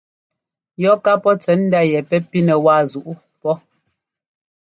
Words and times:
Yɔ 0.81 0.93
ká 1.03 1.11
pɔ́ 1.23 1.33
tsɛ̌ndá 1.41 1.79
yɛ 1.91 1.99
pɛ́ 2.09 2.19
pínɛ 2.29 2.55
wáa 2.65 2.81
zuꞌú 2.91 3.15
pɔ́. 3.41 3.53